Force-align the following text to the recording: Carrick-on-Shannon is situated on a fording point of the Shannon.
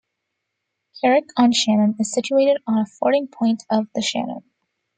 Carrick-on-Shannon 0.99 1.95
is 1.99 2.11
situated 2.11 2.57
on 2.65 2.79
a 2.79 2.87
fording 2.87 3.27
point 3.27 3.61
of 3.69 3.85
the 3.93 4.01
Shannon. 4.01 4.41